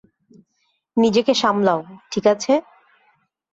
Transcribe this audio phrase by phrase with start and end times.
[0.97, 2.53] নিজেকে সামলাও, ঠিক আছে?